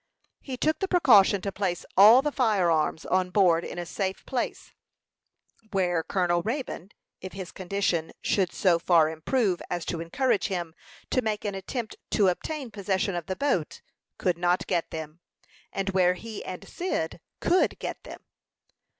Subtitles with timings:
[0.41, 4.25] He took the precaution to place all the fire arms on board in a safe
[4.25, 4.71] place,
[5.69, 6.89] where Colonel Raybone,
[7.21, 10.73] if his condition should so far improve as to encourage him
[11.11, 13.83] to make an attempt to obtain possession of the boat,
[14.17, 15.19] could not get them,
[15.71, 18.23] and where he and Cyd could get them.